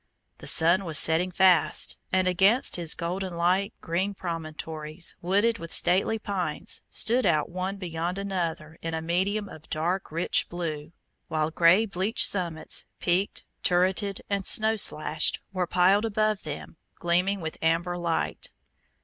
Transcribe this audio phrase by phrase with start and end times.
[0.39, 6.17] The sun was setting fast, and against his golden light green promontories, wooded with stately
[6.17, 10.91] pines, stood out one beyond another in a medium of dark rich blue,
[11.27, 17.59] while grey bleached summits, peaked, turreted, and snow slashed, were piled above them, gleaming with
[17.61, 18.49] amber light.